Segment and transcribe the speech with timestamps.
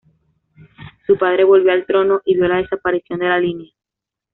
[1.05, 3.69] Su padre volvió al trono y vio la desaparición de la línea.